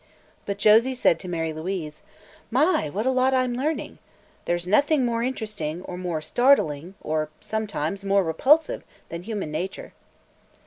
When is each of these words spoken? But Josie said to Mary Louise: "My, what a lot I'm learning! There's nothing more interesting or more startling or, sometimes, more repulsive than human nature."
But 0.47 0.57
Josie 0.57 0.95
said 0.95 1.19
to 1.19 1.27
Mary 1.27 1.53
Louise: 1.53 2.01
"My, 2.49 2.89
what 2.89 3.05
a 3.05 3.11
lot 3.11 3.35
I'm 3.35 3.53
learning! 3.53 3.99
There's 4.45 4.65
nothing 4.65 5.05
more 5.05 5.21
interesting 5.21 5.83
or 5.83 5.95
more 5.95 6.21
startling 6.21 6.95
or, 7.01 7.29
sometimes, 7.39 8.03
more 8.03 8.23
repulsive 8.23 8.83
than 9.09 9.21
human 9.21 9.51
nature." 9.51 9.93